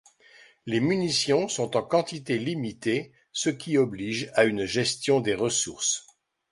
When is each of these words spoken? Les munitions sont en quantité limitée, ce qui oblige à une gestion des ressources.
Les 0.65 0.79
munitions 0.79 1.47
sont 1.47 1.77
en 1.77 1.83
quantité 1.83 2.39
limitée, 2.39 3.11
ce 3.33 3.51
qui 3.51 3.77
oblige 3.77 4.31
à 4.33 4.45
une 4.45 4.65
gestion 4.65 5.19
des 5.19 5.35
ressources. 5.35 6.07